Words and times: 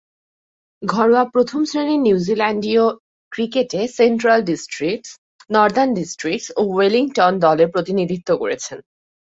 ঘরোয়া 0.81 1.23
প্রথম-শ্রেণীর 1.25 1.99
নিউজিল্যান্ডীয় 1.99 2.85
ক্রিকেটে 3.31 3.81
সেন্ট্রাল 3.97 4.39
ডিস্ট্রিক্টস, 4.41 5.11
নর্দার্ন 5.49 5.91
ডিস্ট্রিক্টস 5.93 6.47
ও 6.57 6.61
ওয়েলিংটন 6.73 7.33
দলের 7.39 7.69
প্রতিনিধিত্ব 7.71 8.29
করেছেন। 8.37 8.77